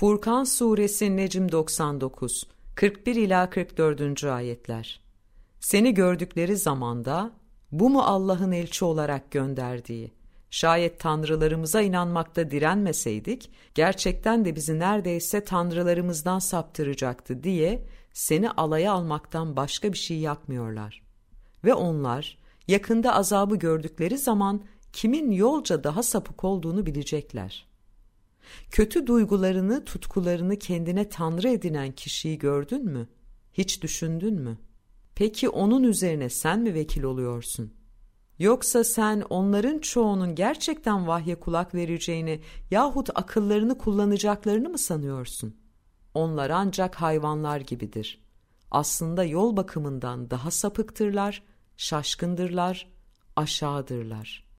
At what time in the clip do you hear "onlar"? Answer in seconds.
21.74-22.38, 46.14-46.50